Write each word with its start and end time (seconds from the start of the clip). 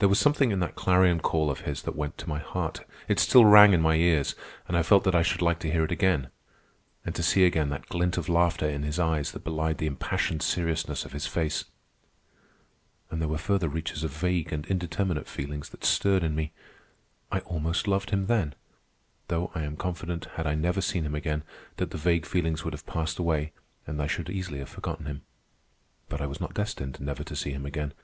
There 0.00 0.08
was 0.10 0.18
something 0.18 0.50
in 0.50 0.60
that 0.60 0.74
clarion 0.74 1.18
call 1.18 1.50
of 1.50 1.60
his 1.60 1.80
that 1.84 1.96
went 1.96 2.18
to 2.18 2.28
my 2.28 2.40
heart. 2.40 2.86
It 3.08 3.18
still 3.18 3.46
rang 3.46 3.72
in 3.72 3.80
my 3.80 3.94
ears, 3.94 4.34
and 4.68 4.76
I 4.76 4.82
felt 4.82 5.02
that 5.04 5.14
I 5.14 5.22
should 5.22 5.40
like 5.40 5.58
to 5.60 5.70
hear 5.70 5.82
it 5.82 5.90
again—and 5.90 7.14
to 7.14 7.22
see 7.22 7.46
again 7.46 7.70
that 7.70 7.86
glint 7.88 8.18
of 8.18 8.28
laughter 8.28 8.68
in 8.68 8.82
his 8.82 8.98
eyes 8.98 9.32
that 9.32 9.42
belied 9.42 9.78
the 9.78 9.86
impassioned 9.86 10.42
seriousness 10.42 11.06
of 11.06 11.12
his 11.14 11.26
face. 11.26 11.64
And 13.10 13.18
there 13.18 13.28
were 13.30 13.38
further 13.38 13.66
reaches 13.66 14.04
of 14.04 14.10
vague 14.10 14.52
and 14.52 14.66
indeterminate 14.66 15.26
feelings 15.26 15.70
that 15.70 15.86
stirred 15.86 16.22
in 16.22 16.34
me. 16.36 16.52
I 17.32 17.38
almost 17.40 17.88
loved 17.88 18.10
him 18.10 18.26
then, 18.26 18.54
though 19.28 19.50
I 19.54 19.62
am 19.62 19.76
confident, 19.76 20.26
had 20.34 20.46
I 20.46 20.54
never 20.54 20.82
seen 20.82 21.04
him 21.06 21.14
again, 21.14 21.44
that 21.78 21.92
the 21.92 21.96
vague 21.96 22.26
feelings 22.26 22.62
would 22.62 22.74
have 22.74 22.84
passed 22.84 23.18
away 23.18 23.54
and 23.86 23.98
that 23.98 24.04
I 24.04 24.06
should 24.06 24.28
easily 24.28 24.58
have 24.58 24.68
forgotten 24.68 25.06
him. 25.06 25.22
But 26.10 26.20
I 26.20 26.26
was 26.26 26.42
not 26.42 26.52
destined 26.52 27.00
never 27.00 27.24
to 27.24 27.34
see 27.34 27.52
him 27.52 27.64
again. 27.64 27.94